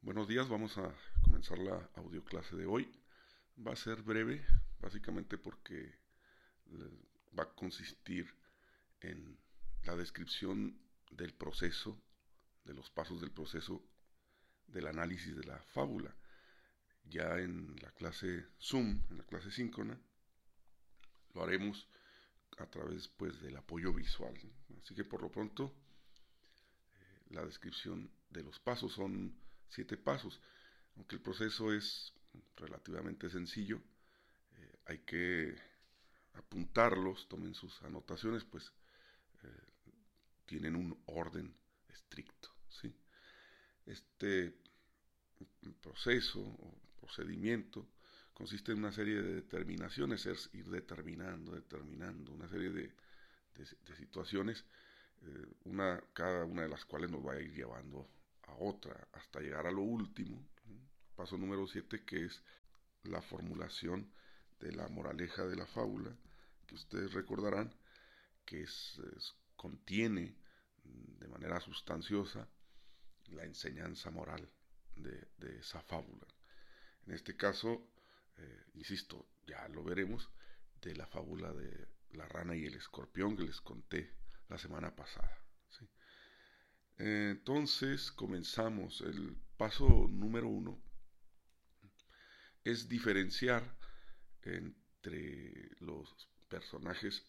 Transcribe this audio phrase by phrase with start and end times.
[0.00, 0.90] Buenos días, vamos a
[1.22, 2.90] comenzar la audio clase de hoy.
[3.58, 4.42] Va a ser breve,
[4.80, 5.98] básicamente porque
[7.38, 8.34] va a consistir
[9.02, 9.38] en
[9.82, 12.02] la descripción del proceso,
[12.64, 13.84] de los pasos del proceso
[14.66, 16.16] del análisis de la fábula.
[17.04, 20.00] Ya en la clase Zoom, en la clase síncrona,
[21.34, 21.86] lo haremos
[22.56, 24.32] a través pues del apoyo visual.
[24.80, 25.83] Así que por lo pronto eh,
[27.34, 29.34] la descripción de los pasos son
[29.68, 30.40] siete pasos.
[30.96, 32.12] Aunque el proceso es
[32.56, 33.82] relativamente sencillo,
[34.56, 35.56] eh, hay que
[36.34, 38.72] apuntarlos, tomen sus anotaciones, pues
[39.42, 39.48] eh,
[40.46, 41.54] tienen un orden
[41.88, 42.50] estricto.
[42.68, 42.94] ¿sí?
[43.86, 44.56] Este
[45.80, 47.88] proceso o procedimiento
[48.32, 52.92] consiste en una serie de determinaciones, es ir determinando, determinando una serie de,
[53.96, 54.64] situaciones,
[55.26, 58.08] eh, una, cada una de las cuales nos va a ir llevando
[58.42, 60.46] a otra, hasta llegar a lo último,
[61.16, 62.42] paso número 7, que es
[63.04, 64.12] la formulación
[64.60, 66.14] de la moraleja de la fábula,
[66.66, 67.74] que ustedes recordarán
[68.44, 69.00] que es,
[69.56, 70.36] contiene
[70.82, 72.48] de manera sustanciosa
[73.28, 74.50] la enseñanza moral
[74.96, 75.26] de,
[75.58, 76.26] esa fábula.
[77.06, 77.88] En este caso,
[78.36, 80.30] eh, insisto, ya lo veremos,
[80.82, 84.12] de la fábula de la rana y el escorpión que les conté
[84.48, 85.38] la semana pasada.
[86.98, 89.00] entonces comenzamos.
[89.00, 90.80] El paso número uno
[92.62, 93.62] es diferenciar
[94.42, 97.24] entre los personajes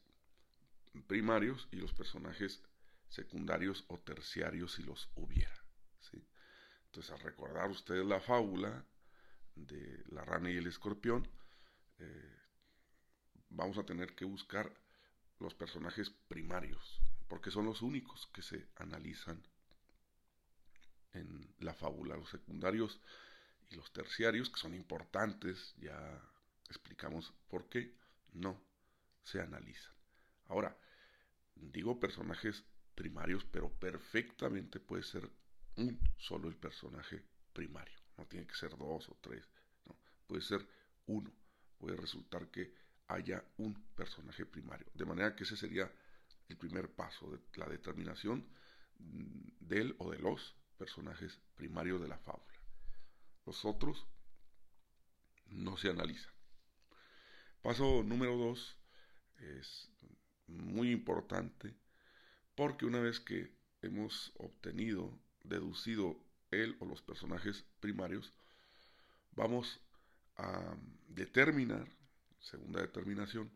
[1.07, 2.61] primarios y los personajes
[3.09, 5.65] secundarios o terciarios si los hubiera.
[6.85, 8.85] Entonces, al recordar ustedes la fábula,
[9.55, 11.27] de la rana y el escorpión,
[11.99, 12.37] eh,
[13.49, 14.71] vamos a tener que buscar
[15.39, 19.41] los personajes primarios, porque son los únicos que se analizan
[21.13, 22.15] en la fábula.
[22.15, 22.99] Los secundarios
[23.69, 26.21] y los terciarios, que son importantes, ya
[26.69, 27.95] explicamos por qué,
[28.33, 28.61] no
[29.23, 29.93] se analizan.
[30.47, 30.77] Ahora,
[31.55, 35.29] digo personajes primarios, pero perfectamente puede ser
[35.77, 37.23] un solo el personaje
[37.53, 37.99] primario.
[38.17, 39.45] No tiene que ser dos o tres,
[40.27, 40.65] puede ser
[41.07, 41.31] uno.
[41.77, 42.73] Puede resultar que
[43.07, 44.87] haya un personaje primario.
[44.93, 45.91] De manera que ese sería
[46.49, 48.47] el primer paso de la determinación
[48.99, 52.59] mm, del o de los personajes primarios de la fábula.
[53.45, 54.05] Los otros
[55.47, 56.33] no se analizan.
[57.61, 58.77] Paso número dos
[59.37, 59.89] es
[60.47, 61.75] muy importante
[62.55, 66.19] porque una vez que hemos obtenido, deducido
[66.51, 68.33] él o los personajes primarios,
[69.31, 69.81] vamos
[70.37, 70.75] a
[71.07, 71.87] determinar,
[72.45, 73.51] segunda determinación,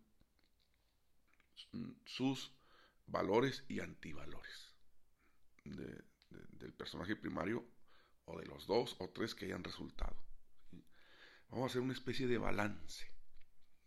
[2.06, 2.52] sus
[3.06, 4.74] valores y antivalores
[5.64, 7.64] del personaje primario
[8.26, 10.16] o de los dos o tres que hayan resultado.
[11.50, 13.08] Vamos a hacer una especie de balance,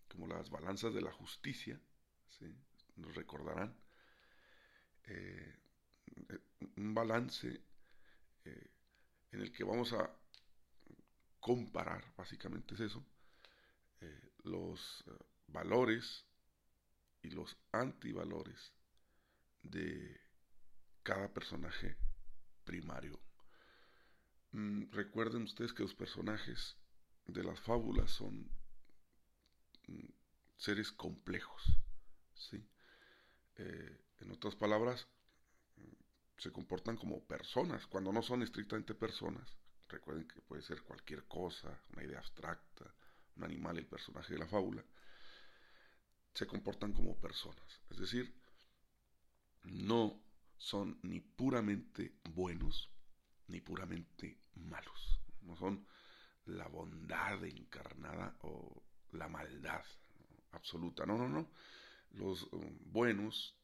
[0.09, 1.81] como las balanzas de la justicia,
[2.97, 3.77] nos recordarán,
[5.05, 5.59] eh,
[6.77, 7.61] un balance
[8.45, 8.71] eh,
[9.33, 10.11] en el que vamos a
[11.41, 13.05] comparar, básicamente es eso,
[14.73, 16.25] los eh, valores
[17.23, 18.73] y los antivalores
[19.63, 20.21] de
[21.03, 21.97] cada personaje
[22.65, 23.21] primario.
[24.53, 26.77] Mm, recuerden ustedes que los personajes
[27.27, 28.51] de las fábulas son
[29.89, 30.09] mm,
[30.57, 31.63] seres complejos,
[32.35, 32.67] ¿sí?
[33.57, 35.07] Eh, en otras palabras,
[36.39, 39.57] se comportan como personas, cuando no son estrictamente personas.
[39.89, 42.93] Recuerden que puede ser cualquier cosa, una idea abstracta,
[43.37, 44.85] un animal, el personaje de la fábula.
[46.35, 47.81] Se comportan como personas.
[47.91, 48.35] Es decir,
[49.65, 50.21] no
[50.57, 52.91] son ni puramente buenos
[53.49, 55.21] ni puramente malos.
[55.43, 55.87] No son
[56.47, 58.83] la bondad encarnada o
[59.13, 59.85] la maldad
[60.53, 61.05] absoluta.
[61.07, 61.51] No, no, no.
[62.13, 63.55] Los um, buenos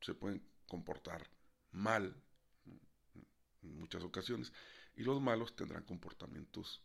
[0.00, 1.28] se pueden comportar
[1.72, 2.14] mal
[3.62, 4.52] en muchas ocasiones
[4.96, 6.82] y los malos tendrán comportamientos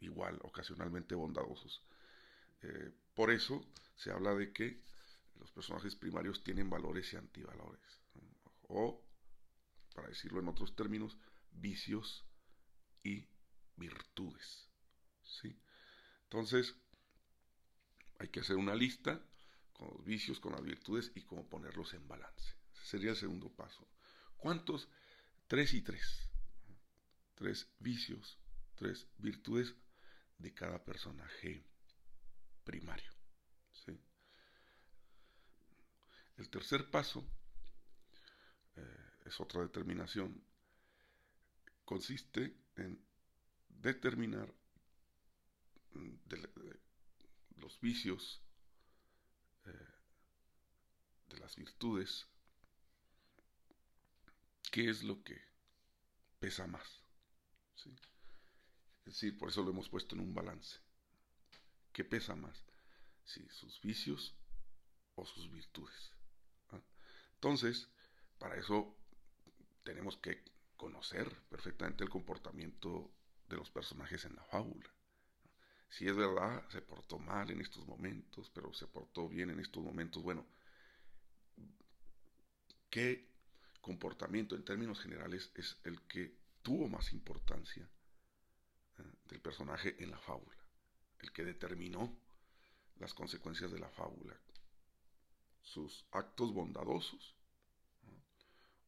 [0.00, 1.82] igual, ocasionalmente bondadosos.
[2.62, 3.64] Eh, por eso
[3.96, 4.82] se habla de que
[5.38, 8.00] los personajes primarios tienen valores y antivalores,
[8.68, 9.02] o,
[9.94, 11.16] para decirlo en otros términos,
[11.52, 12.24] vicios
[13.02, 13.26] y
[13.76, 14.68] virtudes.
[15.22, 15.56] ¿sí?
[16.24, 16.74] Entonces,
[18.18, 19.20] hay que hacer una lista
[19.72, 22.54] con los vicios, con las virtudes y cómo ponerlos en balance.
[22.72, 23.86] Ese sería el segundo paso.
[24.36, 24.88] ¿Cuántos?
[25.46, 26.28] Tres y tres.
[27.34, 28.38] Tres vicios,
[28.74, 29.74] tres virtudes
[30.38, 31.64] de cada personaje
[32.64, 33.12] primario.
[36.36, 37.26] El tercer paso
[39.24, 40.44] es otra determinación,
[41.84, 43.04] consiste en
[43.68, 44.52] determinar
[45.92, 46.14] mm,
[47.56, 48.42] los vicios
[49.64, 49.88] eh,
[51.28, 52.28] de las virtudes,
[54.70, 55.40] qué es lo que
[56.38, 57.02] pesa más.
[59.06, 60.78] Decir, por eso lo hemos puesto en un balance.
[61.92, 62.62] ¿Qué pesa más?
[63.24, 64.34] Si sus vicios
[65.14, 66.12] o sus virtudes.
[67.34, 67.88] Entonces,
[68.38, 68.96] para eso
[69.82, 70.44] tenemos que
[70.76, 73.10] conocer perfectamente el comportamiento
[73.48, 74.90] de los personajes en la fábula.
[75.88, 79.82] Si es verdad, se portó mal en estos momentos, pero se portó bien en estos
[79.82, 80.22] momentos.
[80.22, 80.44] Bueno,
[82.90, 83.30] ¿qué
[83.80, 87.88] comportamiento en términos generales es el que tuvo más importancia
[89.28, 90.56] del personaje en la fábula?
[91.18, 92.18] El que determinó
[92.96, 94.38] las consecuencias de la fábula.
[95.62, 97.36] Sus actos bondadosos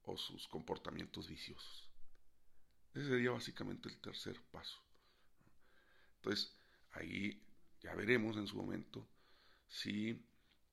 [0.04, 1.90] o sus comportamientos viciosos.
[2.94, 4.78] Ese sería básicamente el tercer paso.
[6.16, 6.56] Entonces,
[6.92, 7.42] ahí
[7.80, 9.08] ya veremos en su momento
[9.68, 10.14] si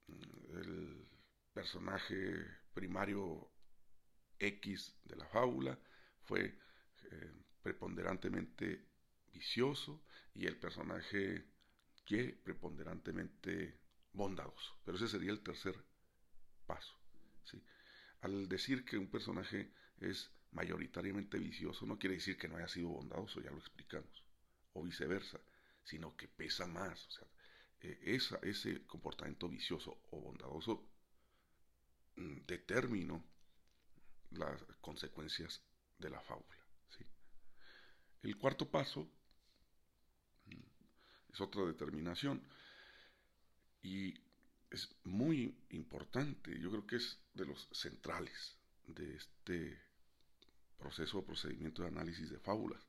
[0.08, 1.08] mm, el
[1.54, 3.52] personaje primario
[4.40, 5.78] X de la fábula
[6.24, 6.58] fue
[7.12, 8.86] eh, preponderantemente
[9.36, 10.02] vicioso
[10.34, 11.46] y el personaje
[12.08, 13.80] Y preponderantemente
[14.14, 14.78] bondadoso.
[14.86, 15.76] Pero ese sería el tercer
[16.66, 16.96] paso.
[17.44, 17.62] ¿sí?
[18.22, 22.90] Al decir que un personaje es mayoritariamente vicioso, no quiere decir que no haya sido
[22.90, 24.24] bondadoso, ya lo explicamos,
[24.74, 25.40] o viceversa,
[25.84, 27.00] sino que pesa más.
[27.10, 27.28] Sea,
[27.82, 30.88] eh, ese comportamiento vicioso o bondadoso
[32.16, 33.24] mm, determinó
[34.32, 35.62] las consecuencias
[35.98, 36.56] de la fábula.
[38.22, 39.08] El cuarto paso
[41.36, 42.42] es otra determinación
[43.84, 44.14] y
[44.72, 48.56] es muy importante, yo creo que es de los centrales
[48.88, 49.82] de este
[50.78, 52.82] proceso o procedimiento de análisis de fábulas,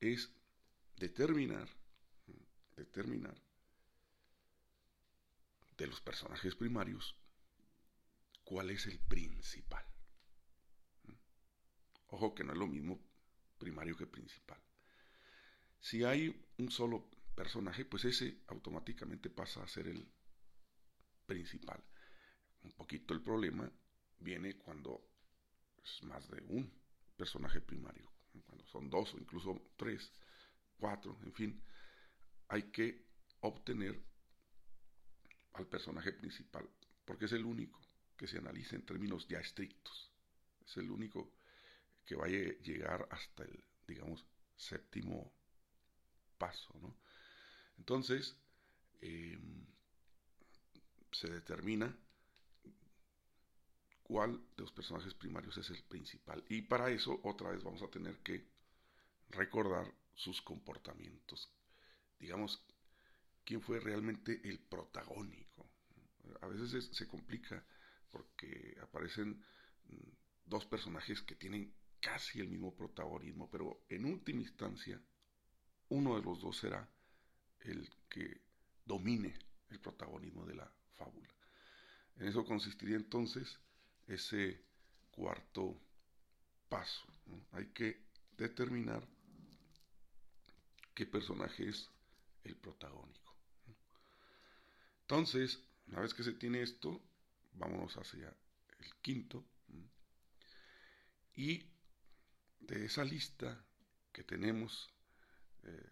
[0.00, 0.28] es
[0.96, 1.68] determinar,
[2.76, 3.40] determinar
[5.78, 7.14] de los personajes primarios
[8.44, 9.84] cuál es el principal.
[12.08, 12.98] Ojo que no es lo mismo
[13.58, 14.60] primario que principal.
[15.80, 20.10] Si hay un solo personaje, pues ese automáticamente pasa a ser el
[21.26, 21.80] principal.
[22.62, 23.70] Un poquito el problema
[24.18, 25.08] viene cuando
[25.84, 26.72] es más de un
[27.16, 28.10] personaje primario,
[28.46, 30.10] cuando son dos o incluso tres,
[30.78, 31.62] cuatro, en fin,
[32.48, 33.06] hay que
[33.40, 34.02] obtener
[35.52, 36.68] al personaje principal,
[37.04, 37.80] porque es el único
[38.16, 40.10] que se analiza en términos ya estrictos,
[40.64, 41.34] es el único
[42.04, 45.32] que va a llegar hasta el, digamos, séptimo
[46.38, 46.96] paso, ¿no?
[47.78, 48.36] Entonces,
[49.00, 49.38] eh,
[51.12, 51.96] se determina
[54.02, 56.44] cuál de los personajes primarios es el principal.
[56.48, 58.46] Y para eso otra vez vamos a tener que
[59.30, 61.52] recordar sus comportamientos.
[62.18, 62.64] Digamos,
[63.44, 65.68] quién fue realmente el protagónico.
[66.40, 67.64] A veces se complica
[68.10, 69.44] porque aparecen
[69.88, 70.08] mm,
[70.44, 75.00] dos personajes que tienen casi el mismo protagonismo, pero en última instancia
[75.88, 76.88] uno de los dos será
[77.60, 78.42] el que
[78.84, 79.38] domine
[79.70, 81.28] el protagonismo de la fábula.
[82.16, 83.58] En eso consistiría entonces
[84.06, 84.64] ese
[85.10, 85.80] cuarto
[86.68, 87.06] paso.
[87.52, 89.06] Hay que determinar
[90.94, 91.90] qué personaje es
[92.44, 93.36] el protagónico.
[95.02, 97.02] Entonces, una vez que se tiene esto,
[97.54, 98.34] vámonos hacia
[98.78, 99.44] el quinto.
[101.34, 101.66] Y
[102.60, 103.64] de esa lista
[104.12, 104.88] que tenemos,
[105.64, 105.90] eh,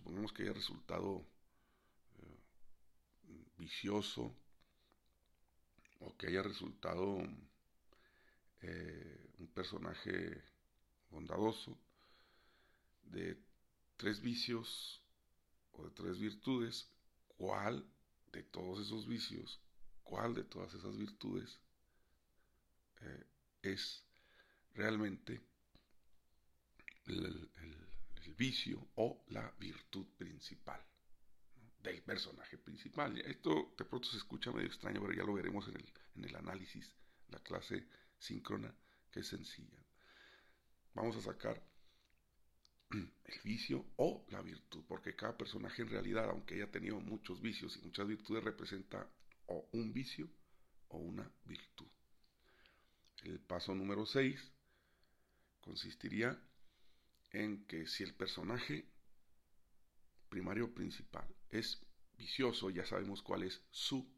[0.00, 1.22] supongamos que haya resultado
[3.58, 4.34] vicioso
[5.98, 7.18] o que haya resultado
[8.62, 10.42] eh, un personaje
[11.10, 11.78] bondadoso
[13.02, 13.38] de
[13.98, 15.02] tres vicios
[15.72, 16.88] o de tres virtudes,
[17.36, 17.84] ¿cuál
[18.32, 19.60] de todos esos vicios,
[20.02, 21.60] cuál de todas esas virtudes
[23.02, 23.26] eh,
[23.60, 24.02] es
[24.72, 25.42] realmente
[27.04, 27.50] el
[28.36, 30.80] vicio o la virtud principal?
[31.82, 33.18] del personaje principal.
[33.20, 36.36] Esto de pronto se escucha medio extraño, pero ya lo veremos en el, en el
[36.36, 36.94] análisis,
[37.28, 37.86] la clase
[38.18, 38.74] síncrona,
[39.10, 39.82] que es sencilla.
[40.94, 41.62] Vamos a sacar
[42.90, 47.76] el vicio o la virtud, porque cada personaje en realidad, aunque haya tenido muchos vicios
[47.76, 49.08] y muchas virtudes, representa
[49.46, 50.28] o un vicio
[50.88, 51.88] o una virtud.
[53.22, 54.52] El paso número 6
[55.60, 56.38] consistiría
[57.32, 58.86] en que si el personaje
[60.28, 61.80] primario principal es
[62.16, 64.08] vicioso, ya sabemos cuál es su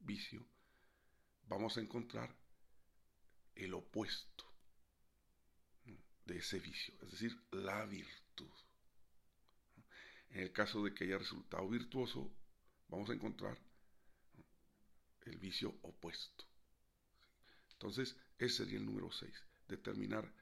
[0.00, 0.44] vicio,
[1.46, 2.34] vamos a encontrar
[3.54, 4.44] el opuesto
[6.24, 8.50] de ese vicio, es decir, la virtud.
[10.30, 12.32] En el caso de que haya resultado virtuoso,
[12.88, 13.58] vamos a encontrar
[15.26, 16.44] el vicio opuesto.
[17.72, 19.32] Entonces, ese sería el número 6,
[19.68, 20.32] determinar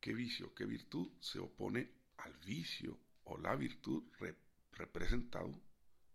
[0.00, 4.04] qué vicio, qué virtud se opone al vicio o la virtud
[4.72, 5.60] representado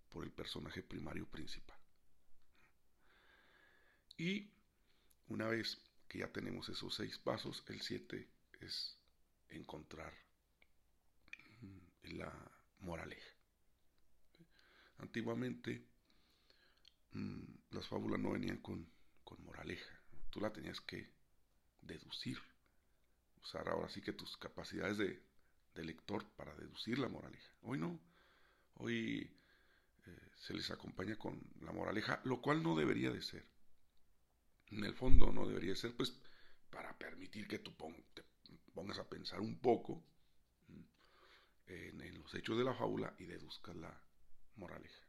[0.10, 1.78] por el personaje primario principal.
[4.18, 4.52] Y
[5.28, 8.28] una vez que ya tenemos esos seis pasos, el 7
[8.62, 8.98] es
[9.50, 10.14] encontrar
[11.62, 12.32] mm, la
[12.80, 13.36] moraleja.
[15.00, 15.86] Antiguamente
[17.12, 18.88] mm, las fábulas no venían con,
[19.24, 20.00] con moraleja,
[20.30, 21.12] tú la tenías que
[21.82, 22.40] deducir,
[23.44, 25.22] usar ahora sí que tus capacidades de,
[25.76, 27.52] lector para deducir la moraleja.
[27.64, 28.00] Hoy no,
[28.76, 29.36] hoy
[30.06, 33.46] eh, se les acompaña con la moraleja, lo cual no debería de ser.
[34.68, 36.16] En el fondo no debería ser, pues,
[36.70, 37.74] para permitir que tú
[38.14, 38.24] te
[38.74, 40.04] pongas a pensar un poco
[41.68, 44.00] en, en, los hechos de la fábula y deduzcas la
[44.56, 45.04] moraleja.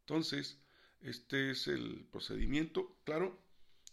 [0.00, 0.58] Entonces,
[1.00, 2.96] este es el procedimiento.
[3.04, 3.38] Claro,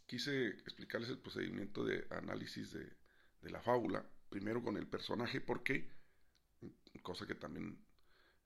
[0.06, 2.99] quise explicarles el procedimiento de análisis de,
[3.44, 5.90] la fábula, primero con el personaje, porque,
[7.02, 7.80] cosa que también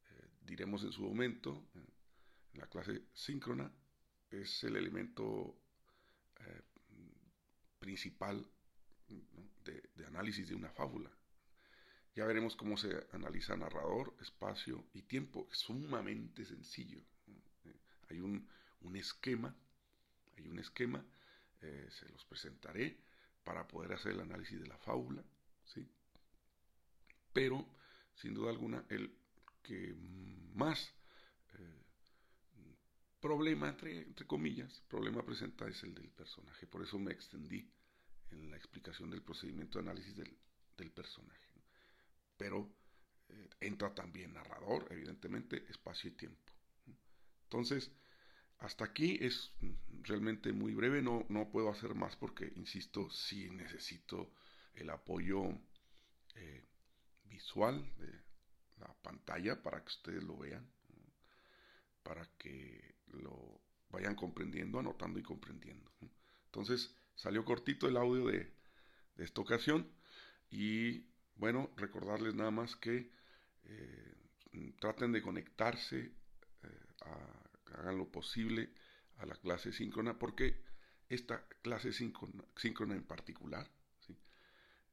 [0.09, 3.71] eh, diremos en su momento, en la clase síncrona,
[4.29, 5.59] es el elemento
[6.39, 6.61] eh,
[7.79, 8.47] principal
[9.63, 11.11] de, de, análisis de una fábula.
[12.15, 15.47] Ya veremos cómo se analiza narrador, espacio y tiempo.
[15.51, 17.01] Es sumamente sencillo.
[18.09, 18.47] Hay un,
[18.81, 19.55] un esquema,
[20.37, 21.03] hay un esquema
[21.63, 22.99] eh, se los presentaré
[23.43, 25.23] para poder hacer el análisis de la fábula,
[25.65, 25.87] ¿sí?
[27.33, 27.67] Pero,
[28.15, 29.15] sin duda alguna, el
[29.63, 29.95] que
[30.53, 30.93] más
[31.53, 31.83] eh,
[33.19, 36.67] problema, entre, comillas, problema presenta es el del personaje.
[36.67, 37.67] Por eso me extendí
[38.31, 40.37] en la explicación del procedimiento de análisis del,
[40.93, 41.47] personaje.
[42.35, 42.69] Pero
[43.29, 46.51] eh, entra también narrador, evidentemente, espacio y tiempo.
[47.43, 47.89] Entonces,
[48.63, 49.51] hasta aquí es
[50.03, 54.31] realmente muy breve, no, no puedo hacer más porque, insisto, sí necesito
[54.73, 55.49] el apoyo
[56.35, 56.63] eh,
[57.25, 58.21] visual de
[58.79, 60.65] la pantalla para que ustedes lo vean,
[62.03, 65.91] para que lo vayan comprendiendo, anotando y comprendiendo.
[66.45, 68.53] Entonces, salió cortito el audio de,
[69.17, 69.91] esta ocasión
[70.49, 71.05] y
[71.35, 73.11] bueno, recordarles nada más que
[73.65, 74.15] eh,
[74.79, 75.99] traten de conectarse
[76.63, 77.42] eh, a
[77.73, 78.73] hagan lo posible
[79.17, 80.63] a la clase síncrona, porque
[81.09, 83.69] esta clase síncrona, en particular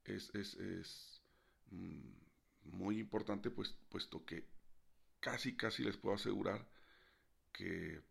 [0.05, 1.23] es,
[1.71, 2.13] mm,
[2.65, 4.49] muy importante, pues, puesto que
[5.21, 6.67] casi, casi les puedo asegurar
[7.53, 8.03] que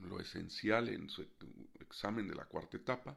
[0.00, 1.26] lo esencial en su
[1.80, 3.16] examen de la cuarta etapa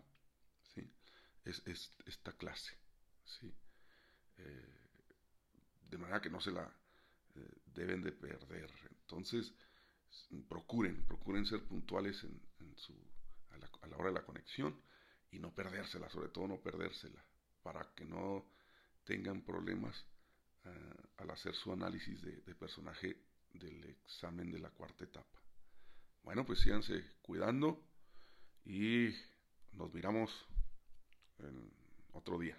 [1.46, 2.74] es, esta clase.
[4.38, 4.84] Eh,
[5.90, 6.64] de manera que no se la
[7.36, 8.72] eh, deben de perder.
[9.02, 9.54] Entonces,
[10.48, 12.94] procuren, procuren ser puntuales en, su,
[13.52, 14.80] a, la, hora de la conexión
[15.32, 17.24] y no perdérsela, sobre todo no perdérsela,
[17.62, 18.46] para que no
[19.04, 19.96] tengan problemas
[20.66, 23.18] eh, al hacer su análisis de, de, personaje
[23.54, 25.42] del examen de la cuarta etapa.
[26.24, 27.84] Bueno, pues síganse cuidando
[28.66, 29.10] y
[29.74, 30.32] nos miramos
[31.40, 31.72] en
[32.14, 32.58] otro día.